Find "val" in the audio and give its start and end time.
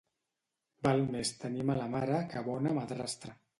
0.87-1.03